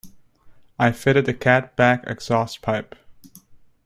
I 0.79 0.93
fitted 0.93 1.27
the 1.27 1.33
cat 1.35 1.75
back 1.75 2.03
exhaust 2.07 2.63
pipe. 2.63 2.95